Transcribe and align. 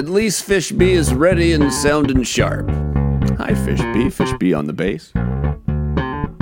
At 0.00 0.08
least 0.08 0.44
Fish 0.44 0.72
B 0.72 0.92
is 0.92 1.12
ready 1.12 1.52
and 1.52 1.70
sounding 1.70 2.22
sharp. 2.22 2.70
Hi, 3.36 3.54
Fish 3.66 3.82
B. 3.92 4.08
Fish 4.08 4.32
B 4.38 4.54
on 4.54 4.64
the 4.64 4.72
bass. 4.72 5.12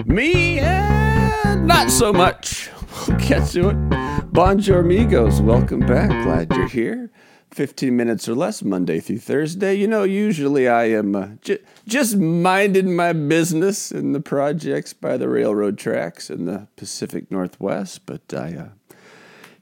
Me, 0.07 0.61
eh, 0.61 1.57
not 1.57 1.91
so 1.91 2.13
much. 2.13 2.71
We'll 3.09 3.19
get 3.19 3.49
to 3.49 3.71
it. 3.71 4.33
Bonjour, 4.33 4.79
amigos. 4.79 5.41
Welcome 5.41 5.81
back. 5.81 6.09
Glad 6.23 6.53
you're 6.53 6.69
here. 6.69 7.11
15 7.51 7.97
minutes 7.97 8.29
or 8.29 8.37
less, 8.37 8.63
Monday 8.63 9.01
through 9.01 9.19
Thursday. 9.19 9.75
You 9.75 9.89
know, 9.89 10.05
usually 10.05 10.69
I 10.69 10.85
am 10.91 11.17
uh, 11.17 11.29
j- 11.43 11.59
just 11.85 12.17
minding 12.17 12.95
my 12.95 13.13
business 13.13 13.91
in 13.91 14.13
the 14.13 14.21
projects 14.21 14.93
by 14.93 15.17
the 15.17 15.29
railroad 15.29 15.79
tracks 15.79 16.31
in 16.31 16.45
the 16.45 16.69
Pacific 16.77 17.29
Northwest, 17.29 18.07
but 18.07 18.33
I 18.33 18.55
uh, 18.55 18.69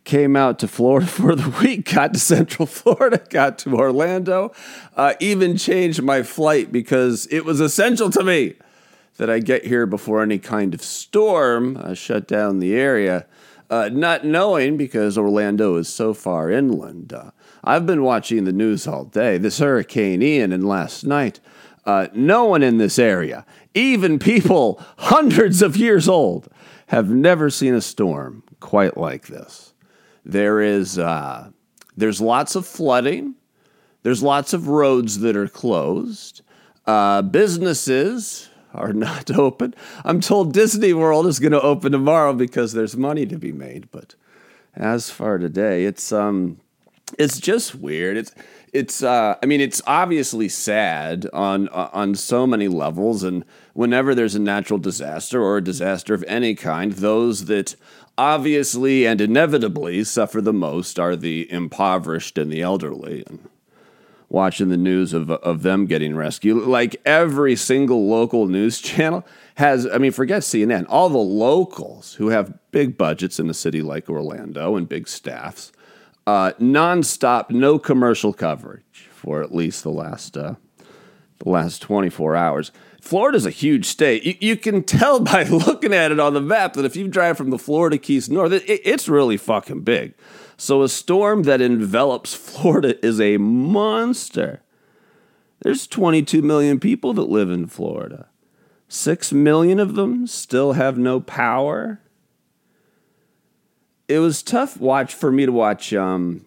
came 0.07 0.36
out 0.36 0.58
to 0.61 0.68
Florida 0.68 1.07
for 1.07 1.35
the 1.35 1.50
week, 1.61 1.93
got 1.93 2.14
to 2.14 2.21
Central 2.21 2.64
Florida, 2.64 3.22
got 3.29 3.58
to 3.58 3.75
Orlando, 3.75 4.53
uh, 4.96 5.13
even 5.21 5.58
changed 5.58 6.03
my 6.03 6.22
flight 6.22 6.72
because 6.72 7.26
it 7.30 7.44
was 7.44 7.61
essential 7.61 8.08
to 8.11 8.25
me 8.25 8.54
that 9.18 9.29
I 9.29 9.40
get 9.40 9.66
here 9.66 9.85
before 9.85 10.22
any 10.22 10.39
kind 10.39 10.72
of 10.72 10.82
storm 10.82 11.77
uh, 11.77 11.93
shut 11.93 12.27
down 12.27 12.61
the 12.61 12.75
area. 12.75 13.27
Uh, 13.68 13.90
not 13.93 14.25
knowing 14.25 14.77
because 14.77 15.18
Orlando 15.18 15.75
is 15.75 15.89
so 15.89 16.14
far 16.14 16.50
inland. 16.50 17.13
Uh, 17.13 17.32
I've 17.64 17.85
been 17.85 18.04
watching 18.04 18.44
the 18.44 18.52
news 18.52 18.86
all 18.86 19.04
day. 19.04 19.38
This 19.38 19.58
Hurricane 19.58 20.22
Ian 20.22 20.52
and 20.52 20.68
last 20.68 21.04
night, 21.04 21.41
uh, 21.85 22.07
no 22.14 22.44
one 22.44 22.63
in 22.63 22.79
this 22.79 22.96
area, 22.96 23.44
even 23.75 24.21
people 24.21 24.80
hundreds 24.99 25.63
of 25.63 25.77
years 25.77 26.08
old, 26.08 26.49
have 26.88 27.11
never 27.11 27.50
seen 27.50 27.75
a 27.75 27.80
storm 27.80 28.44
quite 28.61 28.96
like 28.96 29.27
this. 29.27 29.72
There 30.26 30.61
is 30.61 30.98
uh, 30.98 31.50
there's 31.96 32.20
lots 32.20 32.56
of 32.56 32.66
flooding. 32.66 33.36
There's 34.02 34.24
lots 34.24 34.52
of 34.52 34.66
roads 34.66 35.20
that 35.20 35.36
are 35.36 35.46
closed. 35.46 36.42
Uh, 36.84 37.22
businesses 37.22 38.50
are 38.74 38.92
not 39.08 39.30
open. 39.30 39.72
I'm 40.04 40.20
told 40.20 40.52
Disney 40.52 40.92
World 40.92 41.28
is 41.28 41.38
going 41.38 41.52
to 41.52 41.62
open 41.62 41.92
tomorrow 41.92 42.32
because 42.32 42.72
there's 42.72 42.97
money 42.97 43.24
to 43.27 43.38
be 43.38 43.52
made. 43.52 43.88
But 43.92 44.16
as 44.74 45.10
far 45.10 45.38
today, 45.38 45.84
it's 45.84 46.10
um, 46.10 46.60
it's 47.20 47.38
just 47.38 47.77
weird. 47.77 48.16
It's 48.16 48.32
it's 48.77 49.02
uh, 49.02 49.36
I 49.42 49.46
mean, 49.46 49.60
it's 49.60 49.82
obviously 49.86 50.48
sad 50.48 51.27
on 51.32 51.69
uh, 51.70 51.91
on 51.92 52.14
so 52.14 52.46
many 52.46 52.69
levels. 52.69 53.22
And 53.22 53.44
whenever 53.74 54.14
there's 54.14 54.34
a 54.34 54.41
natural 54.41 54.78
disaster 54.78 55.42
or 55.42 55.56
a 55.56 55.64
disaster 55.64 56.14
of 56.14 56.24
any 56.28 56.55
kind, 56.55 56.92
those 56.92 57.47
that 57.47 57.77
obviously 58.19 59.06
and 59.06 59.20
inevitably 59.20 60.04
suffer 60.04 60.41
the 60.41 60.52
most 60.52 60.98
are 60.98 61.16
the 61.16 61.50
impoverished 61.50 62.38
and 62.38 62.52
the 62.52 62.62
elderly. 62.62 63.24
And 63.27 63.48
watching 64.28 64.69
the 64.69 64.77
news 64.77 65.12
of, 65.12 65.30
of 65.30 65.62
them 65.62 65.86
getting 65.86 66.16
rescued. 66.16 66.66
Like 66.66 67.00
every 67.04 67.56
single 67.56 68.08
local 68.08 68.47
news 68.47 68.80
channel 68.82 69.27
has, 69.56 69.86
I 69.86 69.98
mean, 69.98 70.12
forget 70.12 70.42
CNN, 70.42 70.86
all 70.88 71.08
the 71.08 71.19
locals 71.19 72.14
who 72.14 72.28
have 72.28 72.58
big 72.70 72.98
budgets 72.98 73.38
in 73.38 73.48
a 73.48 73.54
city 73.54 73.82
like 73.82 74.08
Orlando 74.08 74.77
and 74.77 74.88
big 74.88 75.08
staffs, 75.08 75.72
uh, 76.27 76.52
nonstop, 76.60 77.50
no 77.50 77.78
commercial 77.78 78.32
coverage 78.32 79.08
for 79.12 79.42
at 79.42 79.55
least 79.55 79.82
the 79.82 79.91
last, 79.91 80.36
uh, 80.36 80.55
the 81.38 81.48
last 81.48 81.80
24 81.82 82.36
hours. 82.36 82.72
Florida's 83.00 83.46
a 83.46 83.50
huge 83.50 83.86
state. 83.86 84.24
You, 84.24 84.34
you, 84.41 84.56
can 84.56 84.82
tell 84.82 85.20
by 85.32 85.44
looking 85.44 85.94
at 85.94 86.10
it 86.10 86.19
on 86.19 86.34
the 86.34 86.41
map 86.41 86.74
that 86.74 86.84
if 86.84 86.97
you 86.97 87.08
drive 87.08 87.36
from 87.36 87.50
the 87.50 87.58
Florida 87.58 87.98
Keys 87.98 88.28
north, 88.28 88.52
it, 88.52 88.64
it's 88.66 89.08
really 89.08 89.36
fucking 89.36 89.82
big. 89.82 90.14
So 90.56 90.82
a 90.82 90.88
storm 90.88 91.44
that 91.44 91.60
envelops 91.60 92.34
Florida 92.34 93.04
is 93.04 93.20
a 93.20 93.36
monster. 93.36 94.62
There's 95.62 95.86
22 95.86 96.43
million 96.43 96.81
people 96.81 97.12
that 97.14 97.28
live 97.28 97.50
in 97.50 97.66
Florida. 97.66 98.28
6 98.88 99.32
million 99.32 99.81
of 99.81 99.94
them 99.94 100.26
still 100.26 100.75
have 100.75 100.98
no 100.98 101.20
power. 101.20 102.00
It 104.09 104.21
was 104.21 104.43
tough 104.43 104.81
watch 104.81 105.15
for 105.15 105.33
me 105.33 105.47
to 105.47 105.53
watch 105.53 105.93
um, 105.93 106.47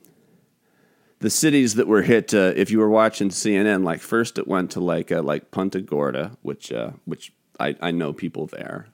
the 1.20 1.30
cities 1.30 1.76
that 1.76 1.88
were 1.88 2.04
hit. 2.04 2.34
Uh, 2.34 2.54
if 2.56 2.72
you 2.72 2.80
were 2.80 2.90
watching 2.90 3.30
CNN, 3.30 3.84
like 3.84 4.02
first 4.02 4.38
it 4.38 4.48
went 4.48 4.72
to 4.72 4.80
like 4.80 5.12
uh, 5.12 5.22
like 5.22 5.52
Punta 5.52 5.82
Gorda, 5.82 6.38
which 6.42 6.72
uh, 6.72 6.92
which 7.06 7.34
I, 7.60 7.76
I 7.82 7.92
know 7.92 8.14
people 8.14 8.46
there 8.48 8.88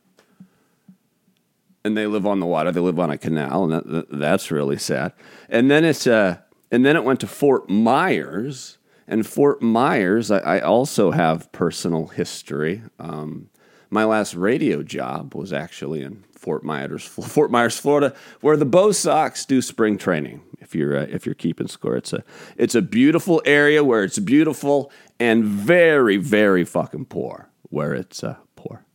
and 1.86 1.96
they 1.96 2.08
live 2.08 2.26
on 2.26 2.40
the 2.40 2.48
water. 2.48 2.72
They 2.72 2.80
live 2.80 3.00
on 3.00 3.12
a 3.12 3.18
canal, 3.18 3.72
and 3.72 3.74
that, 3.74 4.08
that's 4.10 4.50
really 4.50 4.78
sad. 4.78 5.14
And 5.48 5.70
then 5.70 5.86
it's 5.86 6.08
uh, 6.08 6.40
and 6.72 6.84
then 6.84 6.96
it 6.96 7.04
went 7.04 7.20
to 7.20 7.28
Fort 7.28 7.70
Myers, 7.70 8.80
and 9.08 9.26
Fort 9.26 9.62
Myers. 9.62 10.32
I, 10.32 10.40
I 10.40 10.60
also 10.60 11.12
have 11.12 11.52
personal 11.52 12.08
history. 12.08 12.82
Um, 13.00 13.50
my 13.92 14.04
last 14.04 14.34
radio 14.34 14.82
job 14.82 15.36
was 15.36 15.54
actually 15.54 16.02
in 16.02 16.24
Fort 16.46 16.64
Myers, 16.64 17.04
Fort 17.08 17.50
Myers, 17.50 17.80
Florida, 17.80 18.14
where 18.40 18.56
the 18.56 18.66
Bo 18.66 18.92
Sox 18.92 19.46
do 19.46 19.64
spring 19.64 19.98
training. 19.98 20.42
If 20.60 20.76
you're 20.76 20.96
uh, 20.96 21.08
if 21.10 21.26
you're 21.26 21.34
keeping 21.34 21.68
score, 21.68 21.96
it's 21.96 22.14
a 22.14 22.24
it's 22.56 22.76
a 22.76 22.84
beautiful 22.84 23.42
area 23.46 23.84
where 23.84 24.04
it's 24.04 24.20
beautiful 24.20 24.92
and 25.20 25.44
very 25.44 26.18
very 26.18 26.64
fucking 26.64 27.06
poor. 27.06 27.50
Where 27.64 27.96
it's 27.96 28.24
uh, 28.24 28.36
poor. 28.56 28.86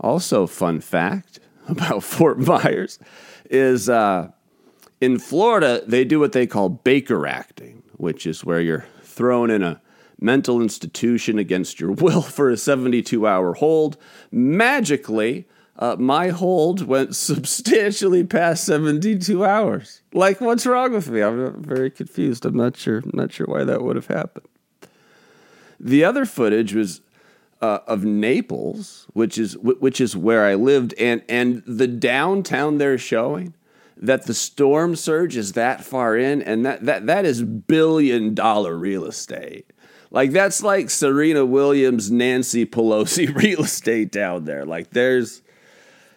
Also, 0.00 0.46
fun 0.46 0.80
fact 0.80 1.40
about 1.68 2.02
Fort 2.02 2.38
Myers 2.38 2.98
is 3.50 3.90
uh, 3.90 4.30
in 4.98 5.18
Florida, 5.18 5.82
they 5.86 6.06
do 6.06 6.18
what 6.18 6.32
they 6.32 6.46
call 6.46 6.70
Baker 6.70 7.26
acting, 7.26 7.82
which 7.98 8.26
is 8.26 8.46
where 8.46 8.62
you're 8.62 8.86
thrown 9.02 9.50
in 9.50 9.62
a 9.62 9.82
mental 10.18 10.62
institution 10.62 11.38
against 11.38 11.80
your 11.80 11.92
will 12.04 12.22
for 12.22 12.48
a 12.48 12.56
72 12.56 13.26
hour 13.26 13.52
hold. 13.52 13.98
Magically, 14.30 15.46
uh, 15.78 15.96
my 15.98 16.28
hold 16.28 16.82
went 16.82 17.14
substantially 17.28 18.24
past 18.24 18.64
72 18.64 19.44
hours. 19.44 20.02
Like, 20.12 20.40
what's 20.40 20.66
wrong 20.66 20.92
with 20.92 21.08
me? 21.08 21.22
I'm 21.22 21.62
very 21.62 21.90
confused. 21.90 22.44
I'm 22.44 22.56
not 22.56 22.76
sure. 22.76 22.98
I'm 22.98 23.12
not 23.14 23.32
sure 23.32 23.46
why 23.46 23.64
that 23.64 23.82
would 23.82 23.96
have 23.96 24.08
happened. 24.08 24.46
The 25.80 26.04
other 26.04 26.24
footage 26.26 26.74
was 26.74 27.00
uh, 27.62 27.78
of 27.86 28.04
Naples, 28.04 29.06
which 29.12 29.38
is 29.38 29.56
which 29.58 30.00
is 30.00 30.16
where 30.16 30.44
I 30.44 30.54
lived, 30.54 30.94
and 30.98 31.22
and 31.28 31.62
the 31.66 31.86
downtown 31.86 32.78
they're 32.78 32.98
showing 32.98 33.54
that 33.96 34.26
the 34.26 34.34
storm 34.34 34.94
surge 34.96 35.36
is 35.36 35.52
that 35.52 35.84
far 35.84 36.16
in, 36.16 36.42
and 36.42 36.66
that 36.66 36.84
that 36.84 37.06
that 37.06 37.24
is 37.24 37.42
billion 37.42 38.34
dollar 38.34 38.76
real 38.76 39.04
estate. 39.04 39.70
Like 40.10 40.32
that's 40.32 40.62
like 40.62 40.90
Serena 40.90 41.44
Williams, 41.44 42.10
Nancy 42.10 42.64
Pelosi 42.64 43.32
real 43.42 43.62
estate 43.62 44.10
down 44.10 44.44
there. 44.44 44.64
Like 44.64 44.90
there's 44.90 45.42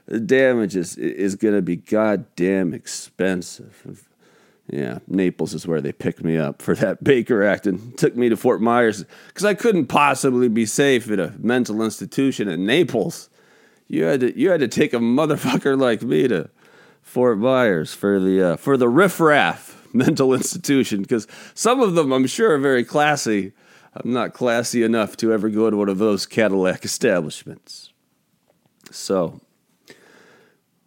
the 0.06 0.20
damage 0.20 0.76
is 0.76 0.98
is 0.98 1.36
going 1.36 1.56
to 1.56 1.62
be 1.62 1.76
goddamn 1.76 2.74
expensive. 2.74 4.08
Yeah, 4.70 5.00
Naples 5.08 5.54
is 5.54 5.68
where 5.68 5.82
they 5.82 5.92
picked 5.92 6.24
me 6.24 6.38
up 6.38 6.62
for 6.62 6.76
that 6.76 7.04
Baker 7.04 7.44
Act 7.44 7.68
and 7.68 7.98
took 7.98 8.16
me 8.16 8.30
to 8.30 8.38
Fort 8.38 8.62
Myers 8.62 9.04
because 9.28 9.44
I 9.44 9.54
couldn't 9.54 9.88
possibly 9.88 10.48
be 10.48 10.66
safe 10.66 11.10
at 11.12 11.20
a 11.20 11.34
mental 11.40 11.82
institution 11.82 12.48
in 12.48 12.66
Naples. 12.66 13.30
You 13.88 14.06
had 14.06 14.22
to 14.22 14.40
you 14.40 14.50
had 14.50 14.62
to 14.62 14.70
take 14.70 14.94
a 14.94 14.98
motherfucker 14.98 15.78
like 15.78 16.02
me 16.02 16.28
to 16.30 16.50
Fort 17.02 17.38
Myers 17.38 17.94
for 17.94 18.20
the 18.20 18.54
uh, 18.54 18.56
for 18.56 18.78
the 18.78 18.88
riffraff 18.88 19.90
mental 19.94 20.34
institution 20.34 21.02
because 21.02 21.28
some 21.54 21.82
of 21.82 21.96
them 21.96 22.14
I'm 22.14 22.28
sure 22.28 22.54
are 22.54 22.60
very 22.60 22.86
classy. 22.86 23.52
I'm 23.94 24.14
not 24.14 24.34
classy 24.34 24.84
enough 24.84 25.18
to 25.18 25.34
ever 25.34 25.50
go 25.50 25.70
to 25.70 25.76
one 25.76 25.90
of 25.90 25.98
those 25.98 26.26
Cadillac 26.26 26.86
establishments. 26.86 27.92
So, 28.90 29.42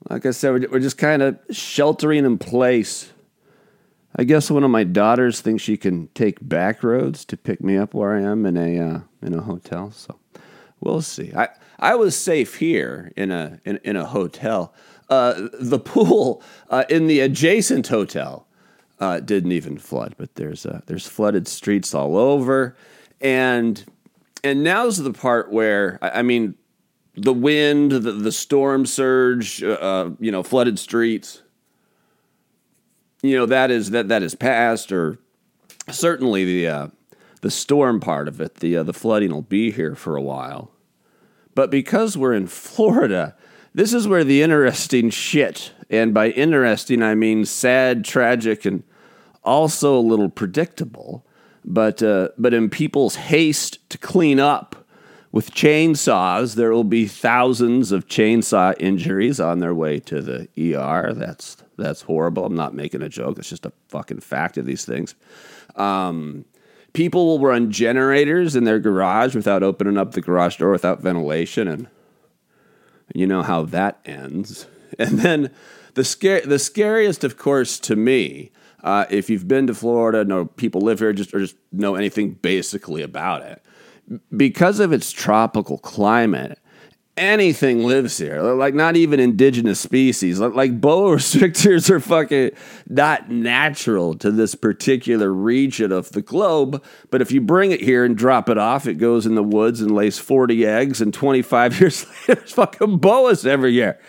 like 0.09 0.27
I 0.27 0.31
said, 0.31 0.71
we're 0.71 0.81
just 0.81 0.99
kind 0.99 1.23
of 1.23 1.39
sheltering 1.51 2.25
in 2.25 2.39
place 2.39 3.13
I 4.17 4.25
guess 4.25 4.51
one 4.51 4.63
of 4.63 4.71
my 4.71 4.85
daughters 4.85 5.41
thinks 5.41 5.63
she 5.63 5.77
can 5.77 6.09
take 6.15 6.39
back 6.47 6.83
roads 6.83 7.25
to 7.27 7.37
pick 7.37 7.61
me 7.61 7.77
up 7.77 7.95
where 7.95 8.15
I 8.15 8.21
am 8.21 8.47
in 8.47 8.57
a 8.57 8.79
uh, 8.79 9.01
in 9.23 9.35
a 9.35 9.43
hotel. 9.43 9.91
So 9.91 10.19
we'll 10.81 11.03
see. 11.03 11.33
I 11.35 11.49
I 11.81 11.97
was 11.97 12.17
safe 12.17 12.57
here 12.57 13.13
in 13.17 13.33
a 13.33 13.61
in, 13.65 13.81
in 13.83 13.97
a 13.97 14.05
hotel. 14.05 14.73
Uh, 15.11 15.49
the 15.61 15.81
pool 15.81 16.43
uh, 16.71 16.85
in 16.89 17.09
the 17.09 17.21
adjacent 17.21 17.89
hotel 17.89 18.47
uh, 19.01 19.19
didn't 19.19 19.53
even 19.53 19.79
flood, 19.79 20.15
but 20.17 20.37
there's 20.37 20.65
uh, 20.65 20.81
there's 20.87 21.09
flooded 21.09 21.49
streets 21.49 21.93
all 21.93 22.17
over, 22.17 22.77
and 23.21 23.85
and 24.45 24.63
now's 24.63 24.99
the 24.99 25.13
part 25.13 25.51
where 25.51 25.99
I, 26.03 26.21
I 26.21 26.23
mean 26.23 26.55
the 27.17 27.33
wind, 27.33 27.93
the, 27.93 28.13
the 28.13 28.33
storm 28.33 28.87
surge, 28.87 29.63
uh, 29.63 30.11
you 30.19 30.31
know, 30.31 30.43
flooded 30.43 30.79
streets 30.79 31.43
you 33.25 33.39
know 33.39 33.47
that 33.47 33.71
is 33.71 33.91
that 33.91 34.09
that 34.09 34.23
is 34.23 34.35
past, 34.35 34.93
or 34.93 35.19
certainly 35.91 36.45
the 36.45 36.69
uh, 36.69 36.89
the 37.41 37.51
storm 37.51 37.99
part 37.99 38.29
of 38.29 38.39
it, 38.39 38.57
the 38.57 38.77
uh, 38.77 38.83
the 38.83 38.93
flooding 38.93 39.33
will 39.33 39.41
be 39.41 39.71
here 39.71 39.95
for 39.95 40.15
a 40.15 40.23
while. 40.23 40.71
But 41.55 41.71
because 41.71 42.19
we're 42.19 42.35
in 42.35 42.49
Florida, 42.49 43.35
this 43.73 43.95
is 43.95 44.07
where 44.07 44.25
the 44.25 44.43
interesting 44.43 45.09
shit, 45.09 45.73
and 45.89 46.13
by 46.13 46.29
interesting 46.31 47.03
I 47.03 47.15
mean 47.15 47.47
sad, 47.47 48.05
tragic, 48.05 48.67
and 48.67 48.83
also 49.43 49.97
a 49.97 50.01
little 50.01 50.29
predictable, 50.29 51.27
but 51.65 52.03
uh, 52.03 52.29
but 52.37 52.53
in 52.53 52.69
people's 52.69 53.17
haste 53.17 53.89
to 53.89 53.97
clean 53.97 54.39
up 54.39 54.74
with 55.35 55.51
chainsaws, 55.51 56.55
there 56.55 56.71
will 56.71 56.85
be 56.85 57.09
thousands 57.09 57.91
of 57.91 58.07
chainsaw 58.07 58.73
injuries 58.79 59.41
on 59.41 59.59
their 59.59 59.75
way 59.75 59.99
to 59.99 60.23
the 60.23 60.49
ER. 60.57 61.13
That's 61.13 61.57
that's 61.77 62.03
horrible. 62.03 62.45
I'm 62.45 62.55
not 62.55 62.73
making 62.73 63.03
a 63.03 63.09
joke. 63.09 63.41
It's 63.41 63.49
just 63.49 63.67
a 63.67 63.73
fucking 63.89 64.21
fact 64.21 64.59
of 64.59 64.65
these 64.65 64.85
things. 64.85 65.17
Um, 65.75 66.45
people 66.93 67.27
will 67.27 67.45
run 67.45 67.73
generators 67.73 68.55
in 68.55 68.63
their 68.63 68.79
garage 68.79 69.35
without 69.35 69.65
opening 69.65 69.99
up 69.99 70.13
the 70.13 70.21
garage 70.21 70.59
door 70.59 70.71
without 70.71 71.01
ventilation, 71.01 71.67
and 71.67 71.89
you 73.13 73.27
know 73.27 73.43
how 73.43 73.65
that 73.65 73.99
ends. 74.07 74.67
And 74.97 75.19
then 75.19 75.51
the 75.95 76.05
scare, 76.05 76.43
the 76.43 76.61
scariest, 76.61 77.25
of 77.25 77.37
course, 77.37 77.81
to 77.81 77.97
me, 77.97 78.53
uh, 78.85 79.07
if 79.11 79.29
you've 79.29 79.49
been 79.49 79.67
to 79.67 79.75
Florida, 79.75 80.25
know 80.25 80.45
people 80.45 80.83
live 80.83 81.01
here, 81.01 81.13
just 81.13 81.35
or 81.35 81.41
just 81.41 81.57
know 81.73 81.97
anything 81.97 82.35
basically 82.35 83.03
about 83.03 83.43
it, 83.43 83.61
because 84.37 84.81
of 84.81 84.93
its 84.93 85.13
tropical 85.13 85.79
climate 85.79 86.59
anything 87.17 87.85
lives 87.85 88.19
here. 88.19 88.41
Like 88.43 88.75
not 88.75 88.97
even 88.97 89.21
indigenous 89.21 89.81
species. 89.81 90.41
Like, 90.41 90.55
like 90.55 90.81
boa 90.81 91.13
restrictors 91.17 91.91
are 91.91 92.01
fucking 92.01 92.53
not 92.89 93.31
natural 93.31 94.15
to 94.17 94.31
this 94.31 94.55
particular 94.55 95.33
region 95.33 95.93
of 95.93 96.11
the 96.11 96.23
globe. 96.23 96.83
But 97.11 97.23
if 97.23 97.31
you 97.33 97.41
bring 97.41 97.73
it 97.73 97.81
here 97.81 98.05
and 98.05 98.17
drop 98.17 98.49
it 98.49 98.59
off, 98.59 98.87
it 98.87 98.95
goes 98.95 99.27
in 99.27 99.35
the 99.35 99.43
woods 99.43 99.81
and 99.81 99.93
lays 99.93 100.19
40 100.19 100.67
eggs, 100.67 101.01
and 101.01 101.13
25 101.13 101.81
years 101.81 102.07
later, 102.07 102.41
there's 102.41 102.53
fucking 102.53 102.99
boas 102.99 103.47
every 103.47 103.73
year. 103.73 104.01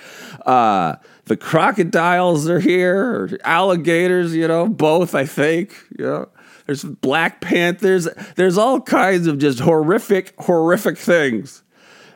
Uh, 0.45 0.95
the 1.25 1.38
crocodiles 1.38 2.48
are 2.48 2.59
here, 2.59 2.98
or 2.98 3.30
alligators, 3.44 4.36
you 4.36 4.48
know, 4.48 4.68
both, 4.68 5.15
I 5.15 5.25
think, 5.25 5.75
you 5.98 6.06
know. 6.06 6.30
There's 6.65 6.83
black 6.83 7.41
panthers. 7.41 8.07
There's 8.35 8.57
all 8.57 8.81
kinds 8.81 9.27
of 9.27 9.37
just 9.37 9.59
horrific, 9.59 10.33
horrific 10.39 10.97
things 10.97 11.63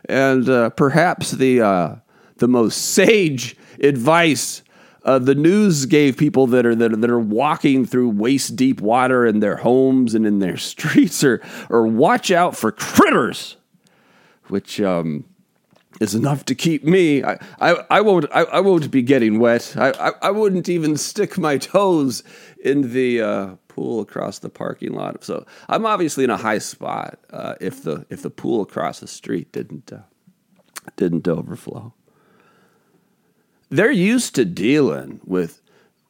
and 0.10 0.50
uh, 0.50 0.72
perhaps 0.72 1.32
the 1.32 1.62
uh, 1.62 1.96
the 2.38 2.48
most 2.48 2.94
sage 2.94 3.56
advice 3.82 4.64
uh, 5.06 5.18
the 5.18 5.36
news 5.36 5.86
gave 5.86 6.18
people 6.18 6.48
that 6.48 6.66
are, 6.66 6.76
that 6.76 6.92
are 6.92 6.96
that 6.98 7.10
are 7.10 7.20
walking 7.20 7.86
through 7.86 8.10
waist 8.10 8.56
deep 8.56 8.82
water 8.82 9.26
in 9.26 9.40
their 9.40 9.58
homes 9.58 10.14
and 10.16 10.26
in 10.26 10.40
their 10.40 10.58
streets, 10.72 11.24
or 11.24 11.42
or 11.70 11.88
watch 11.88 12.32
out 12.32 12.56
for 12.56 12.72
critters, 12.72 13.56
which 14.48 14.82
um, 14.82 15.26
is 16.02 16.16
enough 16.16 16.44
to 16.46 16.56
keep 16.56 16.84
me. 16.84 17.24
I, 17.24 17.38
I, 17.60 17.86
I 17.90 18.02
won't 18.02 18.26
I, 18.34 18.44
I 18.44 18.60
won't 18.60 18.90
be 18.92 19.02
getting 19.02 19.40
wet. 19.40 19.76
I, 19.78 19.92
I, 19.92 20.12
I 20.24 20.32
wouldn't 20.32 20.68
even 20.68 20.98
stick 20.98 21.38
my 21.38 21.58
toes 21.58 22.24
in 22.64 22.92
the 22.94 23.22
uh, 23.22 23.56
pool 23.80 24.02
across 24.02 24.40
the 24.40 24.50
parking 24.50 24.92
lot. 24.92 25.24
So 25.24 25.46
I'm 25.70 25.86
obviously 25.86 26.26
in 26.26 26.30
a 26.30 26.38
high 26.38 26.58
spot 26.58 27.18
uh, 27.30 27.56
if 27.62 27.84
the 27.84 28.06
if 28.10 28.22
the 28.22 28.30
pool 28.30 28.62
across 28.62 29.00
the 29.00 29.08
street 29.08 29.54
didn't 29.54 29.94
uh, 29.94 30.00
didn't 30.98 31.28
overflow. 31.30 31.94
They're 33.70 33.92
used 33.92 34.36
to 34.36 34.44
dealing 34.44 35.22
with 35.24 35.62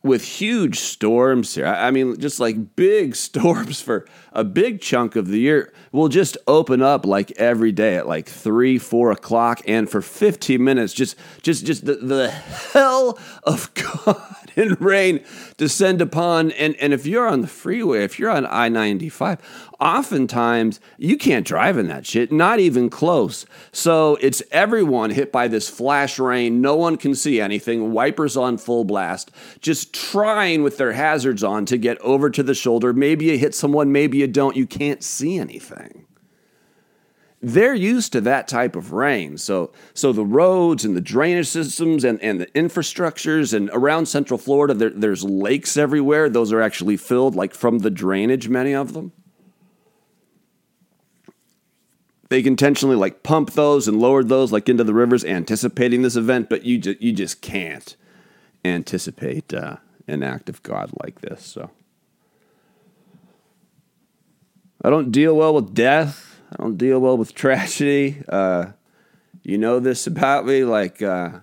with 0.02 0.24
huge 0.24 0.80
storms 0.80 1.54
here. 1.54 1.68
I 1.68 1.92
mean, 1.92 2.18
just 2.20 2.40
like 2.40 2.76
big 2.76 3.16
storms 3.28 3.82
for 3.82 4.08
a 4.34 4.44
big 4.44 4.82
chunk 4.82 5.16
of 5.16 5.28
the 5.28 5.40
year 5.40 5.72
will 5.92 6.08
just 6.08 6.38
open 6.48 6.82
up 6.82 7.06
like 7.06 7.32
every 7.32 7.72
day 7.72 7.98
at 7.98 8.08
like 8.08 8.28
three, 8.28 8.80
four 8.80 9.12
o'clock, 9.12 9.62
and 9.68 9.88
for 9.88 10.02
15 10.02 10.64
minutes, 10.64 10.92
just 10.94 11.16
just 11.44 11.68
just 11.68 11.86
the, 11.86 11.96
the 11.96 12.32
hell 12.32 13.20
of 13.44 13.72
God 14.04 14.39
and 14.56 14.80
rain 14.82 15.24
descend 15.58 16.02
upon. 16.02 16.52
And, 16.52 16.76
and 16.78 16.94
if 16.94 17.06
you're 17.06 17.28
on 17.28 17.42
the 17.42 17.48
freeway, 17.48 18.04
if 18.04 18.20
you're 18.20 18.30
on 18.30 18.46
I 18.46 18.70
95, 18.70 19.40
oftentimes 19.80 20.80
you 20.98 21.18
can't 21.18 21.46
drive 21.46 21.78
in 21.78 21.88
that 21.88 22.06
shit, 22.06 22.32
not 22.32 22.60
even 22.60 22.90
close. 22.90 23.46
So 23.72 24.18
it's 24.22 24.44
everyone 24.52 25.12
hit 25.12 25.32
by 25.32 25.48
this 25.48 25.70
flash 25.70 26.20
rain. 26.20 26.62
No 26.62 26.76
one 26.76 26.98
can 26.98 27.16
see 27.16 27.40
anything, 27.40 27.92
wipers 27.92 28.36
on 28.38 28.58
full 28.58 28.84
blast, 28.84 29.32
just 29.62 29.94
trying 29.94 30.64
with 30.64 30.78
their 30.78 30.94
hazards 30.94 31.44
on 31.44 31.66
to 31.68 31.78
get 31.78 31.98
over 32.00 32.30
to 32.30 32.44
the 32.44 32.54
shoulder. 32.54 32.94
Maybe 32.94 33.26
you 33.26 33.38
hit 33.38 33.56
someone, 33.56 33.92
maybe 33.92 34.18
you 34.18 34.28
don't. 34.28 34.56
You 34.56 34.68
can't 34.68 35.04
see 35.04 35.38
anything 35.38 36.06
they're 37.42 37.76
used 37.76 38.12
to 38.14 38.22
that 38.22 38.48
type 38.48 38.76
of 38.76 38.92
rain. 38.92 39.38
So, 39.38 39.72
so 39.94 40.12
the 40.12 40.26
roads 40.26 40.84
and 40.84 40.96
the 40.96 41.02
drainage 41.02 41.48
systems 41.48 42.04
and, 42.04 42.22
and 42.22 42.42
the 42.42 42.48
infrastructures 42.48 43.54
and 43.54 43.70
around 43.72 44.08
Central 44.08 44.38
Florida, 44.38 44.74
there, 44.74 44.90
there's 44.90 45.24
lakes 45.24 45.78
everywhere. 45.78 46.30
Those 46.30 46.52
are 46.52 46.62
actually 46.62 46.98
filled 46.98 47.36
like 47.36 47.54
from 47.54 47.80
the 47.80 47.90
drainage, 47.90 48.50
many 48.50 48.74
of 48.74 48.94
them. 48.94 49.14
They 52.28 52.44
intentionally 52.44 52.96
like 52.96 53.24
pump 53.24 53.52
those 53.54 53.88
and 53.88 54.00
lowered 54.00 54.30
those 54.30 54.52
like 54.52 54.70
into 54.70 54.84
the 54.84 54.94
rivers, 54.94 55.26
anticipating 55.26 56.04
this 56.04 56.16
event, 56.16 56.48
but 56.50 56.64
you 56.64 56.78
just 56.78 57.02
you 57.02 57.12
just 57.12 57.42
can't 57.42 57.96
anticipate 58.64 59.52
uh, 59.52 59.78
an 60.08 60.22
act 60.22 60.48
of 60.48 60.62
God 60.62 60.92
like 61.02 61.22
this. 61.22 61.44
So 61.44 61.72
I 64.84 64.92
don't 64.92 65.12
deal 65.12 65.36
well 65.36 65.56
with 65.56 65.74
death. 65.74 66.29
I 66.52 66.56
don't 66.64 66.78
deal 66.78 67.00
well 67.00 67.18
with 67.18 67.36
tragedy. 67.36 68.24
Uh, 68.28 68.68
you 69.44 69.58
know 69.58 69.80
this 69.80 70.08
about 70.08 70.46
me. 70.46 70.64
Like, 70.64 71.02
uh, 71.02 71.40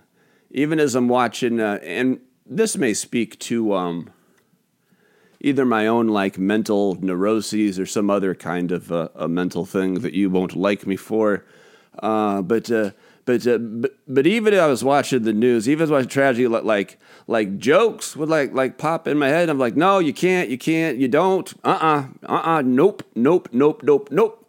even 0.50 0.80
as 0.80 0.94
I'm 0.94 1.08
watching, 1.08 1.60
uh, 1.60 1.78
and 1.82 2.20
this 2.44 2.76
may 2.76 2.92
speak 2.92 3.38
to 3.40 3.74
um, 3.74 4.10
either 5.40 5.64
my 5.64 5.86
own 5.86 6.08
like 6.08 6.38
mental 6.38 6.96
neuroses 7.00 7.78
or 7.78 7.86
some 7.86 8.10
other 8.10 8.34
kind 8.34 8.72
of 8.72 8.90
uh, 8.90 9.08
a 9.14 9.28
mental 9.28 9.64
thing 9.64 9.94
that 10.00 10.12
you 10.12 10.28
won't 10.28 10.56
like 10.56 10.86
me 10.86 10.96
for. 10.96 11.44
Uh, 12.00 12.42
but, 12.42 12.70
uh, 12.70 12.90
but, 13.24 13.44
but 13.44 13.92
but 14.06 14.26
even 14.26 14.54
if 14.54 14.60
I 14.60 14.66
was 14.66 14.82
watching 14.82 15.22
the 15.22 15.32
news, 15.32 15.68
even 15.68 15.84
if 15.84 15.90
I 15.90 15.94
was 15.94 16.04
watching 16.04 16.10
tragedy, 16.10 16.48
like 16.48 16.98
like 17.28 17.58
jokes 17.58 18.16
would 18.16 18.28
like 18.28 18.52
like 18.52 18.76
pop 18.76 19.06
in 19.06 19.18
my 19.18 19.28
head. 19.28 19.48
I'm 19.48 19.58
like, 19.58 19.76
no, 19.76 20.00
you 20.00 20.12
can't, 20.12 20.48
you 20.48 20.58
can't, 20.58 20.98
you 20.98 21.06
don't. 21.06 21.52
Uh 21.64 21.78
uh-uh, 21.80 22.06
uh 22.28 22.56
uh 22.56 22.62
nope, 22.62 23.04
nope, 23.14 23.48
nope, 23.52 23.82
nope, 23.84 24.08
nope 24.10 24.45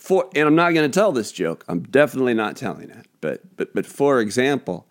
for 0.00 0.28
and 0.34 0.48
I'm 0.48 0.54
not 0.54 0.72
going 0.72 0.90
to 0.90 0.94
tell 0.94 1.12
this 1.12 1.30
joke. 1.30 1.64
I'm 1.68 1.82
definitely 1.82 2.34
not 2.34 2.56
telling 2.56 2.90
it. 2.90 3.06
But 3.20 3.56
but 3.56 3.74
but 3.74 3.86
for 3.86 4.18
example, 4.18 4.86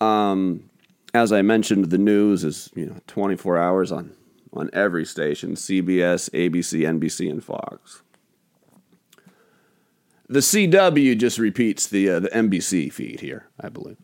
um, 0.00 0.68
as 1.14 1.32
I 1.32 1.42
mentioned, 1.42 1.86
the 1.86 1.98
news 1.98 2.44
is 2.44 2.70
you 2.74 2.86
know 2.86 2.96
24 3.06 3.56
hours 3.56 3.90
on 3.90 4.12
on 4.52 4.68
every 4.72 5.06
station: 5.06 5.54
CBS, 5.54 6.30
ABC, 6.30 6.82
NBC, 6.82 7.30
and 7.30 7.42
Fox. 7.42 8.02
The 10.28 10.40
CW 10.40 11.18
just 11.18 11.38
repeats 11.38 11.86
the 11.86 12.10
uh, 12.10 12.20
the 12.20 12.28
NBC 12.28 12.92
feed 12.92 13.20
here, 13.20 13.46
I 13.58 13.70
believe. 13.70 13.96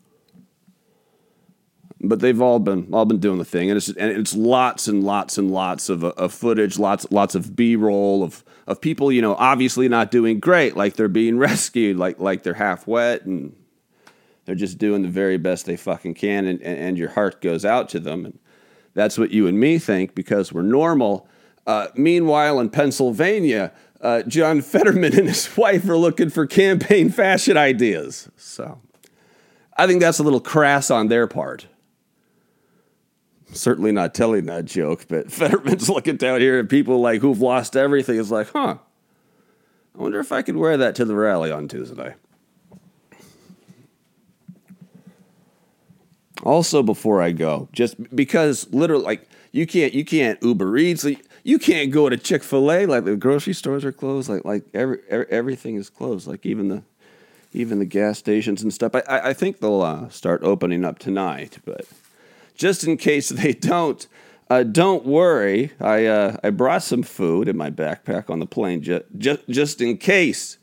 But 1.99 2.19
they've 2.19 2.41
all 2.41 2.59
been 2.59 2.93
all 2.93 3.05
been 3.05 3.19
doing 3.19 3.39
the 3.39 3.45
thing, 3.45 3.69
and 3.69 3.77
it's 3.77 3.87
and 3.87 4.11
it's 4.11 4.35
lots 4.35 4.87
and 4.87 5.03
lots 5.03 5.37
and 5.37 5.51
lots 5.51 5.89
of, 5.89 6.03
of 6.03 6.31
footage, 6.33 6.77
lots 6.77 7.07
lots 7.11 7.33
of 7.33 7.55
B 7.55 7.75
roll 7.75 8.23
of 8.23 8.43
of 8.67 8.81
people, 8.81 9.11
you 9.11 9.21
know, 9.21 9.33
obviously 9.35 9.87
not 9.87 10.11
doing 10.11 10.39
great, 10.39 10.75
like 10.75 10.95
they're 10.95 11.07
being 11.07 11.37
rescued, 11.39 11.97
like 11.97 12.19
like 12.19 12.43
they're 12.43 12.53
half 12.53 12.85
wet 12.85 13.25
and 13.25 13.55
they're 14.45 14.55
just 14.55 14.77
doing 14.77 15.01
the 15.01 15.09
very 15.09 15.37
best 15.37 15.65
they 15.65 15.75
fucking 15.75 16.13
can, 16.13 16.45
and, 16.45 16.61
and 16.61 16.97
your 16.97 17.09
heart 17.09 17.41
goes 17.41 17.65
out 17.65 17.89
to 17.89 17.99
them. 17.99 18.25
And 18.25 18.39
that's 18.93 19.17
what 19.17 19.31
you 19.31 19.47
and 19.47 19.59
me 19.59 19.77
think 19.79 20.15
because 20.15 20.53
we're 20.53 20.61
normal. 20.61 21.27
Uh, 21.65 21.87
meanwhile, 21.95 22.59
in 22.59 22.69
Pennsylvania, 22.69 23.73
uh, 23.99 24.23
John 24.23 24.61
Fetterman 24.61 25.17
and 25.17 25.27
his 25.27 25.57
wife 25.57 25.87
are 25.89 25.97
looking 25.97 26.29
for 26.29 26.45
campaign 26.45 27.09
fashion 27.09 27.57
ideas. 27.57 28.29
So 28.37 28.79
I 29.75 29.85
think 29.85 29.99
that's 29.99 30.19
a 30.19 30.23
little 30.23 30.39
crass 30.39 30.89
on 30.89 31.07
their 31.07 31.27
part 31.27 31.67
certainly 33.53 33.91
not 33.91 34.13
telling 34.13 34.45
that 34.45 34.65
joke, 34.65 35.05
but 35.07 35.31
Fetterman's 35.31 35.89
looking 35.89 36.17
down 36.17 36.41
here 36.41 36.59
at 36.59 36.69
people 36.69 36.99
like 36.99 37.21
who've 37.21 37.41
lost 37.41 37.75
everything. 37.75 38.19
It's 38.19 38.31
like, 38.31 38.51
huh, 38.51 38.77
I 39.97 40.01
wonder 40.01 40.19
if 40.19 40.31
I 40.31 40.41
could 40.41 40.57
wear 40.57 40.77
that 40.77 40.95
to 40.95 41.05
the 41.05 41.15
rally 41.15 41.51
on 41.51 41.67
Tuesday. 41.67 42.15
Also, 46.43 46.83
before 46.83 47.21
I 47.21 47.31
go, 47.31 47.67
just 47.71 48.15
because 48.15 48.71
literally, 48.71 49.03
like 49.03 49.27
you 49.51 49.65
can't 49.65 49.93
you 49.93 50.05
can't 50.05 50.41
Uber 50.43 50.77
Eats, 50.77 51.05
you 51.43 51.57
can't 51.57 51.91
go 51.91 52.09
to 52.09 52.17
Chick 52.17 52.43
Fil 52.43 52.71
A. 52.71 52.85
Like 52.85 53.05
the 53.05 53.15
grocery 53.15 53.53
stores 53.53 53.83
are 53.83 53.91
closed. 53.91 54.29
Like 54.29 54.45
like 54.45 54.63
every, 54.73 54.99
every, 55.09 55.25
everything 55.29 55.75
is 55.75 55.89
closed. 55.89 56.27
Like 56.27 56.45
even 56.45 56.67
the 56.69 56.83
even 57.53 57.79
the 57.79 57.85
gas 57.85 58.19
stations 58.19 58.61
and 58.61 58.71
stuff. 58.71 58.93
I 58.93 58.99
I, 59.07 59.29
I 59.29 59.33
think 59.33 59.59
they'll 59.59 59.81
uh, 59.81 60.09
start 60.09 60.43
opening 60.43 60.85
up 60.85 60.99
tonight, 60.99 61.57
but 61.65 61.87
just 62.57 62.83
in 62.83 62.97
case 62.97 63.29
they 63.29 63.53
don't. 63.53 64.07
Uh, 64.49 64.63
don't 64.63 65.05
worry, 65.05 65.71
I 65.79 66.05
uh, 66.05 66.37
I 66.41 66.51
brought 66.51 66.81
some 66.81 67.03
food 67.03 67.49
in 67.49 67.57
my 67.57 67.69
backpack 67.69 68.29
on 68.29 68.39
the 68.39 68.45
plane 68.45 68.81
just 68.81 69.03
just 69.17 69.47
just 69.49 69.81
in 69.81 69.97
case, 69.97 70.57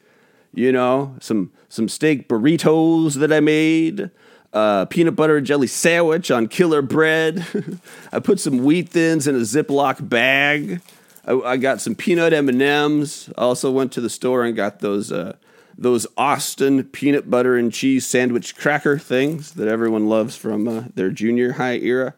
you 0.54 0.72
know, 0.72 1.16
some 1.20 1.52
some 1.68 1.88
steak 1.88 2.26
burritos 2.26 3.14
that 3.16 3.30
I 3.30 3.40
made, 3.40 4.10
uh, 4.54 4.86
peanut 4.86 5.16
butter 5.16 5.36
and 5.36 5.46
jelly 5.46 5.66
sandwich 5.66 6.30
on 6.30 6.48
killer 6.48 6.80
bread. 6.80 7.46
I 8.12 8.20
put 8.20 8.40
some 8.40 8.64
wheat 8.64 8.88
thins 8.88 9.26
in 9.26 9.34
a 9.34 9.40
Ziploc 9.40 10.08
bag. 10.08 10.80
I, 11.26 11.32
I 11.34 11.56
got 11.58 11.82
some 11.82 11.94
peanut 11.94 12.32
M 12.32 12.48
and 12.48 12.62
M's. 12.62 13.28
I 13.36 13.42
Also 13.42 13.70
went 13.70 13.92
to 13.92 14.00
the 14.00 14.10
store 14.10 14.44
and 14.44 14.56
got 14.56 14.78
those 14.78 15.12
uh, 15.12 15.36
those 15.76 16.06
Austin 16.16 16.84
peanut 16.84 17.30
butter 17.30 17.56
and 17.56 17.72
cheese 17.72 18.06
sandwich 18.06 18.56
cracker 18.56 18.98
things 18.98 19.52
that 19.52 19.68
everyone 19.68 20.08
loves 20.08 20.36
from 20.36 20.68
uh, 20.68 20.84
their 20.94 21.10
junior 21.10 21.52
high 21.52 21.76
era. 21.76 22.14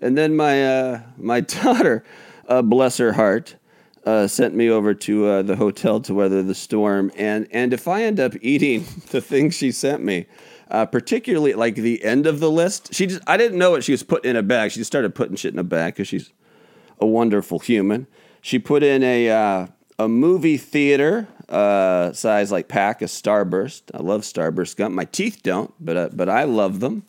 And 0.00 0.16
then 0.16 0.36
my 0.36 0.66
uh, 0.66 1.00
my 1.16 1.40
daughter, 1.62 2.04
uh, 2.48 2.62
bless 2.62 2.98
her 2.98 3.12
heart, 3.12 3.56
uh, 4.04 4.26
sent 4.26 4.54
me 4.54 4.70
over 4.70 4.94
to 4.94 5.26
uh, 5.26 5.42
the 5.42 5.56
hotel 5.56 6.00
to 6.00 6.14
weather 6.14 6.42
the 6.42 6.54
storm. 6.54 7.10
And 7.16 7.48
and 7.50 7.72
if 7.72 7.88
I 7.88 8.04
end 8.04 8.20
up 8.20 8.34
eating 8.40 8.84
the 9.10 9.20
things 9.20 9.54
she 9.54 9.72
sent 9.72 10.02
me, 10.02 10.26
uh, 10.70 10.86
particularly 10.86 11.54
like 11.54 11.74
the 11.74 12.02
end 12.04 12.26
of 12.26 12.40
the 12.40 12.50
list, 12.50 12.94
she 12.94 13.06
just 13.06 13.22
I 13.26 13.36
didn't 13.36 13.58
know 13.58 13.70
what 13.70 13.84
she 13.84 13.92
was 13.92 14.02
putting 14.02 14.30
in 14.30 14.36
a 14.36 14.42
bag. 14.42 14.72
She 14.72 14.80
just 14.80 14.90
started 14.90 15.14
putting 15.14 15.36
shit 15.36 15.52
in 15.52 15.58
a 15.58 15.64
bag 15.64 15.94
because 15.94 16.08
she's 16.08 16.32
a 17.00 17.06
wonderful 17.06 17.58
human. 17.58 18.06
She 18.40 18.58
put 18.58 18.82
in 18.82 19.02
a 19.02 19.68
a 19.98 20.08
movie 20.08 20.56
theater 20.56 21.28
uh, 21.48 22.12
size 22.12 22.52
like 22.52 22.68
pack 22.68 23.02
of 23.02 23.08
Starburst. 23.08 23.82
I 23.94 23.98
love 23.98 24.22
Starburst 24.22 24.76
gum. 24.76 24.94
My 24.94 25.04
teeth 25.04 25.40
don't, 25.42 25.72
but 25.80 25.96
uh, 25.96 26.08
but 26.12 26.28
I 26.28 26.44
love 26.44 26.80
them. 26.80 27.04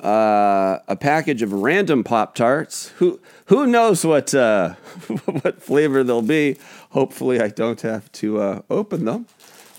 Uh, 0.00 0.78
a 0.88 0.96
package 0.96 1.42
of 1.42 1.52
random 1.52 2.04
Pop 2.04 2.34
Tarts. 2.34 2.88
Who 2.98 3.20
who 3.46 3.66
knows 3.66 4.04
what 4.04 4.34
uh, 4.34 4.74
what 5.24 5.62
flavor 5.62 6.02
they'll 6.02 6.22
be? 6.22 6.58
Hopefully, 6.90 7.40
I 7.40 7.48
don't 7.48 7.80
have 7.82 8.10
to 8.12 8.40
uh, 8.40 8.62
open 8.70 9.04
them. 9.04 9.26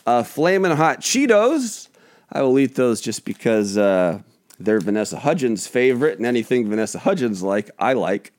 Uh, 0.05 0.23
Flamin' 0.23 0.71
Hot 0.71 1.01
Cheetos. 1.01 1.89
I 2.31 2.41
will 2.41 2.57
eat 2.59 2.75
those 2.75 3.01
just 3.01 3.25
because 3.25 3.77
uh, 3.77 4.19
they're 4.59 4.79
Vanessa 4.79 5.19
Hudgens' 5.19 5.67
favorite, 5.67 6.17
and 6.17 6.25
anything 6.25 6.69
Vanessa 6.69 6.99
Hudgens 6.99 7.41
like, 7.41 7.69
I 7.79 7.93
like. 7.93 8.31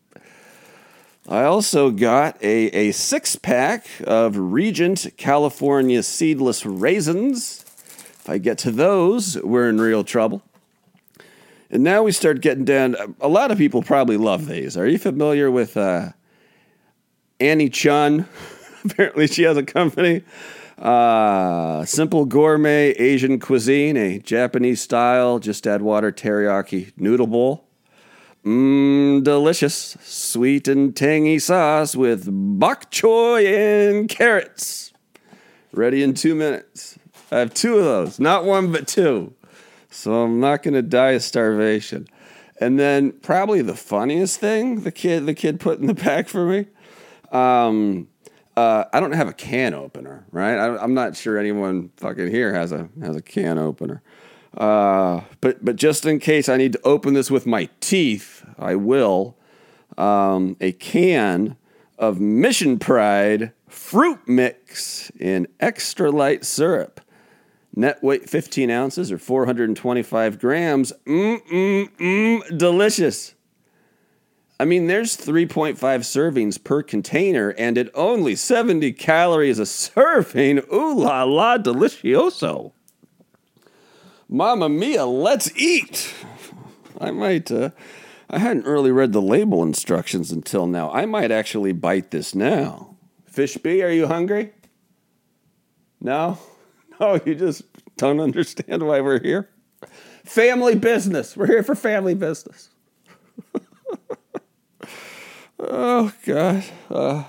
I 1.30 1.44
also 1.44 1.90
got 1.90 2.42
a, 2.42 2.68
a 2.68 2.92
six 2.92 3.36
pack 3.36 3.86
of 4.06 4.34
Regent 4.38 5.08
California 5.18 6.02
seedless 6.02 6.64
raisins. 6.64 7.66
If 7.98 8.30
I 8.30 8.38
get 8.38 8.56
to 8.58 8.70
those, 8.70 9.36
we're 9.42 9.68
in 9.68 9.78
real 9.78 10.04
trouble. 10.04 10.40
And 11.70 11.82
now 11.82 12.02
we 12.02 12.12
start 12.12 12.40
getting 12.40 12.64
down. 12.64 12.96
A 13.20 13.28
lot 13.28 13.50
of 13.50 13.58
people 13.58 13.82
probably 13.82 14.16
love 14.16 14.46
these. 14.46 14.74
Are 14.78 14.86
you 14.86 14.96
familiar 14.96 15.50
with 15.50 15.76
uh, 15.76 16.12
Annie 17.38 17.68
Chun? 17.68 18.26
Apparently, 18.86 19.26
she 19.26 19.42
has 19.42 19.58
a 19.58 19.62
company. 19.62 20.22
Uh, 20.78 21.84
simple 21.84 22.24
gourmet 22.24 22.92
Asian 22.92 23.38
cuisine, 23.38 23.98
a 23.98 24.18
Japanese 24.18 24.80
style, 24.80 25.40
just 25.40 25.66
add 25.66 25.82
water 25.82 26.10
teriyaki 26.10 26.90
noodle 26.96 27.26
bowl. 27.26 27.67
Mmm, 28.48 29.22
delicious. 29.24 29.98
Sweet 30.00 30.68
and 30.68 30.96
tangy 30.96 31.38
sauce 31.38 31.94
with 31.94 32.26
bok 32.30 32.90
choy 32.90 33.44
and 33.44 34.08
carrots. 34.08 34.94
Ready 35.70 36.02
in 36.02 36.14
two 36.14 36.34
minutes. 36.34 36.98
I 37.30 37.40
have 37.40 37.52
two 37.52 37.76
of 37.76 37.84
those, 37.84 38.18
not 38.18 38.46
one, 38.46 38.72
but 38.72 38.88
two. 38.88 39.34
So 39.90 40.22
I'm 40.22 40.40
not 40.40 40.62
going 40.62 40.72
to 40.72 40.80
die 40.80 41.10
of 41.10 41.22
starvation. 41.22 42.08
And 42.58 42.80
then 42.80 43.12
probably 43.12 43.60
the 43.60 43.76
funniest 43.76 44.40
thing 44.40 44.80
the 44.80 44.92
kid 44.92 45.26
the 45.26 45.34
kid 45.34 45.60
put 45.60 45.78
in 45.78 45.86
the 45.86 45.94
pack 45.94 46.26
for 46.26 46.46
me. 46.46 46.68
Um, 47.30 48.08
uh, 48.56 48.84
I 48.94 48.98
don't 48.98 49.12
have 49.12 49.28
a 49.28 49.34
can 49.34 49.74
opener, 49.74 50.24
right? 50.32 50.56
I, 50.56 50.82
am 50.82 50.94
not 50.94 51.16
sure 51.16 51.36
anyone 51.36 51.90
fucking 51.98 52.30
here 52.30 52.54
has 52.54 52.72
a 52.72 52.88
has 53.02 53.14
a 53.14 53.20
can 53.20 53.58
opener. 53.58 54.00
Uh, 54.56 55.20
but 55.40 55.64
but 55.64 55.76
just 55.76 56.06
in 56.06 56.18
case 56.18 56.48
I 56.48 56.56
need 56.56 56.72
to 56.72 56.80
open 56.82 57.14
this 57.14 57.30
with 57.30 57.46
my 57.46 57.68
teeth, 57.80 58.37
I 58.58 58.74
will. 58.74 59.36
Um, 59.96 60.56
a 60.60 60.72
can 60.72 61.56
of 61.98 62.20
Mission 62.20 62.78
Pride 62.78 63.52
fruit 63.66 64.20
mix 64.26 65.10
in 65.18 65.46
extra 65.60 66.10
light 66.10 66.44
syrup. 66.44 67.00
Net 67.74 68.02
weight 68.02 68.28
15 68.28 68.70
ounces 68.70 69.12
or 69.12 69.18
425 69.18 70.38
grams. 70.38 70.92
Mmm, 71.06 71.40
mmm, 71.46 71.88
mmm, 71.96 72.58
delicious. 72.58 73.34
I 74.60 74.64
mean, 74.64 74.88
there's 74.88 75.16
3.5 75.16 75.76
servings 75.76 76.62
per 76.62 76.82
container, 76.82 77.50
and 77.50 77.78
at 77.78 77.90
only 77.94 78.34
70 78.34 78.92
calories 78.94 79.60
a 79.60 79.66
serving. 79.66 80.58
Ooh 80.72 80.98
la 80.98 81.22
la, 81.22 81.58
delicioso. 81.58 82.72
Mamma 84.28 84.68
mia, 84.68 85.06
let's 85.06 85.56
eat. 85.56 86.12
I 87.00 87.12
might, 87.12 87.52
uh, 87.52 87.70
I 88.30 88.38
hadn't 88.38 88.66
really 88.66 88.92
read 88.92 89.12
the 89.12 89.22
label 89.22 89.62
instructions 89.62 90.30
until 90.30 90.66
now. 90.66 90.90
I 90.90 91.06
might 91.06 91.30
actually 91.30 91.72
bite 91.72 92.10
this 92.10 92.34
now. 92.34 92.96
Fish 93.26 93.56
B, 93.56 93.82
are 93.82 93.90
you 93.90 94.06
hungry? 94.06 94.52
No? 96.00 96.38
No, 97.00 97.20
you 97.24 97.36
just 97.36 97.62
don't 97.96 98.18
understand 98.18 98.82
why 98.82 99.00
we're 99.00 99.22
here? 99.22 99.48
Family 100.24 100.74
business. 100.74 101.36
We're 101.36 101.46
here 101.46 101.62
for 101.62 101.76
family 101.76 102.14
business. 102.14 102.70
oh, 105.60 106.12
God. 106.26 106.64
Uh, 106.90 107.22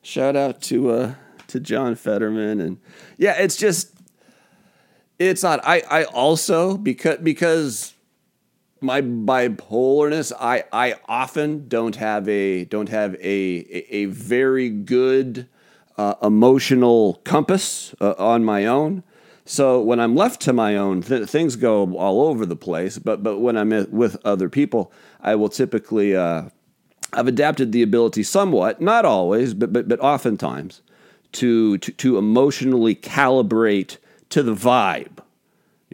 shout 0.00 0.36
out 0.36 0.62
to 0.62 0.90
uh, 0.90 1.14
to 1.48 1.60
John 1.60 1.96
Fetterman. 1.96 2.62
And 2.62 2.78
yeah, 3.18 3.34
it's 3.38 3.56
just, 3.56 3.92
it's 5.18 5.42
not. 5.42 5.60
I, 5.62 5.82
I 5.90 6.04
also, 6.04 6.78
because, 6.78 7.18
because 7.18 7.92
my 8.86 9.02
bipolarness, 9.02 10.32
I, 10.38 10.64
I 10.72 10.94
often 11.06 11.68
don't 11.68 11.96
have 11.96 12.28
a, 12.28 12.64
don't 12.64 12.88
have 12.88 13.14
a, 13.16 13.84
a, 13.90 14.06
very 14.06 14.70
good 14.70 15.48
uh, 15.98 16.14
emotional 16.22 17.20
compass 17.24 17.94
uh, 18.00 18.14
on 18.16 18.44
my 18.44 18.64
own. 18.64 19.02
So 19.44 19.80
when 19.82 20.00
I'm 20.00 20.16
left 20.16 20.40
to 20.42 20.52
my 20.52 20.76
own, 20.76 21.02
th- 21.02 21.28
things 21.28 21.56
go 21.56 21.94
all 21.96 22.22
over 22.28 22.46
the 22.46 22.56
place. 22.56 22.98
But 22.98 23.22
but 23.22 23.38
when 23.38 23.56
I'm 23.56 23.70
with 23.90 24.16
other 24.24 24.48
people, 24.48 24.92
I 25.20 25.34
will 25.36 25.48
typically 25.48 26.16
uh, 26.16 26.48
I've 27.12 27.28
adapted 27.28 27.72
the 27.72 27.82
ability 27.82 28.24
somewhat, 28.24 28.80
not 28.80 29.04
always, 29.04 29.54
but 29.54 29.72
but 29.72 29.88
but 29.88 30.00
oftentimes, 30.00 30.82
to 31.32 31.78
to, 31.78 31.92
to 31.92 32.18
emotionally 32.18 32.94
calibrate 32.94 33.98
to 34.30 34.42
the 34.42 34.54
vibe. 34.54 35.18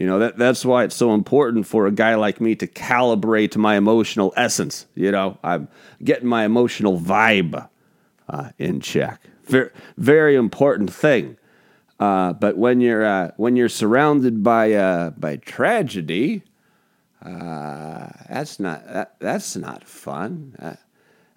You 0.02 0.08
know 0.08 0.18
that 0.18 0.36
that's 0.36 0.64
why 0.64 0.82
it's 0.82 0.96
so 0.96 1.14
important 1.14 1.64
for 1.64 1.86
a 1.86 1.92
guy 1.92 2.16
like 2.16 2.40
me 2.40 2.56
to 2.56 2.66
calibrate 2.66 3.56
my 3.56 3.76
emotional 3.76 4.34
essence. 4.36 4.86
You 4.96 5.12
know, 5.12 5.38
I'm 5.44 5.68
getting 6.02 6.26
my 6.26 6.44
emotional 6.44 6.98
vibe 6.98 7.68
uh, 8.28 8.48
in 8.58 8.80
check. 8.80 9.20
Very, 9.44 9.70
very 9.96 10.34
important 10.34 10.92
thing. 10.92 11.36
Uh, 12.00 12.32
but 12.32 12.58
when 12.58 12.80
you're 12.80 13.04
uh, 13.04 13.30
when 13.36 13.54
you're 13.54 13.68
surrounded 13.68 14.42
by 14.42 14.72
uh, 14.72 15.10
by 15.10 15.36
tragedy, 15.36 16.42
uh, 17.24 18.08
that's 18.28 18.58
not 18.58 18.84
that, 18.92 19.14
that's 19.20 19.54
not 19.54 19.84
fun. 19.84 20.56
Uh, 20.58 20.74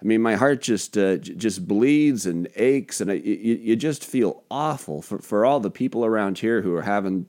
I 0.02 0.04
mean, 0.04 0.20
my 0.20 0.34
heart 0.34 0.62
just 0.62 0.94
j- 0.94 1.18
just 1.18 1.68
bleeds 1.68 2.26
and 2.26 2.48
aches, 2.56 3.00
and 3.00 3.12
I, 3.12 3.14
you, 3.14 3.60
you 3.62 3.76
just 3.76 4.04
feel 4.04 4.42
awful 4.50 5.02
for, 5.02 5.20
for 5.20 5.46
all 5.46 5.60
the 5.60 5.70
people 5.70 6.04
around 6.04 6.38
here 6.38 6.62
who 6.62 6.74
are 6.74 6.82
having 6.82 7.26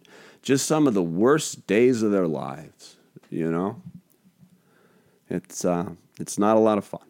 just 0.47 0.65
some 0.65 0.87
of 0.87 0.93
the 0.93 1.03
worst 1.03 1.67
days 1.67 2.01
of 2.01 2.11
their 2.11 2.25
lives. 2.25 2.95
You 3.29 3.51
know, 3.51 3.81
it's 5.29 5.65
it's 6.17 6.39
not 6.39 6.55
a 6.55 6.61
lot 6.61 6.77
of 6.77 6.85
fun. 6.85 7.01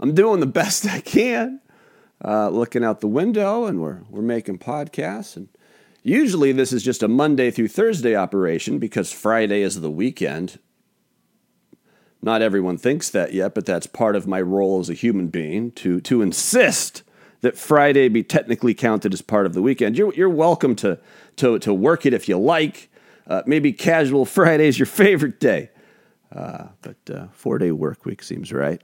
I'm 0.00 0.12
doing 0.12 0.40
the 0.40 0.46
best 0.60 0.84
I 0.84 1.00
can 1.00 1.60
uh, 2.24 2.48
looking 2.48 2.84
out 2.84 3.00
the 3.00 3.06
window 3.06 3.66
and 3.66 3.80
we're, 3.80 4.00
we're 4.10 4.20
making 4.20 4.58
podcasts. 4.58 5.36
And 5.36 5.48
usually 6.02 6.50
this 6.50 6.72
is 6.72 6.82
just 6.82 7.04
a 7.04 7.08
Monday 7.08 7.52
through 7.52 7.68
Thursday 7.68 8.16
operation 8.16 8.80
because 8.80 9.12
Friday 9.12 9.62
is 9.62 9.80
the 9.80 9.90
weekend. 9.90 10.58
Not 12.20 12.42
everyone 12.42 12.78
thinks 12.78 13.10
that 13.10 13.32
yet, 13.32 13.54
but 13.54 13.64
that's 13.64 13.86
part 13.86 14.16
of 14.16 14.26
my 14.26 14.40
role 14.40 14.80
as 14.80 14.90
a 14.90 14.94
human 14.94 15.28
being 15.28 15.70
to, 15.72 16.00
to 16.00 16.20
insist 16.20 17.04
that 17.42 17.56
Friday 17.56 18.08
be 18.08 18.22
technically 18.22 18.74
counted 18.74 19.12
as 19.12 19.22
part 19.22 19.46
of 19.46 19.52
the 19.52 19.62
weekend. 19.62 19.96
You're, 19.96 20.12
you're 20.14 20.28
welcome 20.28 20.74
to, 20.76 20.98
to, 21.36 21.58
to 21.60 21.72
work 21.72 22.06
it 22.06 22.12
if 22.12 22.28
you 22.28 22.38
like. 22.38 22.90
Uh, 23.26 23.42
maybe 23.46 23.72
casual 23.72 24.24
Friday 24.36 24.68
is 24.68 24.78
your 24.78 24.86
favorite 24.86 25.40
day. 25.40 25.70
Uh, 26.34 26.66
but 26.82 26.96
uh, 27.12 27.26
four 27.32 27.58
day 27.58 27.70
work 27.72 28.04
week 28.04 28.22
seems 28.22 28.52
right. 28.52 28.80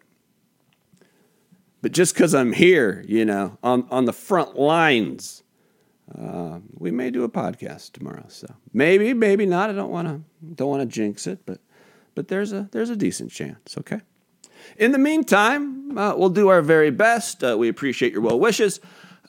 But 1.81 1.93
just 1.93 2.15
because 2.15 2.35
I'm 2.35 2.53
here, 2.53 3.05
you 3.09 3.25
know, 3.25 3.59
on, 3.63 3.87
on 3.91 4.05
the 4.05 4.13
front 4.13 4.57
lines, 4.57 5.43
uh, 6.17 6.61
we 6.75 6.91
may 6.91 7.11
do 7.11 7.25
a 7.25 7.29
podcast 7.29 7.93
tomorrow. 7.93 8.25
So 8.29 8.47
maybe, 8.73 9.13
maybe 9.13 9.47
not. 9.47 9.71
I 9.71 9.73
don't 9.73 9.91
want 9.91 10.09
to 10.09 10.21
don't 10.55 10.69
want 10.69 10.83
to 10.83 10.87
jinx 10.87 11.27
it, 11.27 11.41
but 11.45 11.59
but 12.15 12.29
there's 12.29 12.53
a 12.53 12.69
there's 12.73 12.91
a 12.91 12.97
decent 12.97 13.33
chance. 13.33 13.77
Okay. 13.79 14.01
In 14.77 14.93
the 14.93 14.99
meantime, 14.99 15.99
uh, 15.99 16.15
we'll 16.17 16.29
do 16.29 16.49
our 16.49 16.63
very 16.63 16.91
best. 16.91 17.43
Uh, 17.43 17.57
we 17.59 17.69
appreciate 17.69 18.13
your 18.13 18.23
well 18.23 18.39
wishes. 18.39 18.81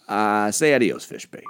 Uh, 0.08 0.52
say 0.52 0.76
adios, 0.76 1.06
fish 1.06 1.26
bait. 1.26 1.44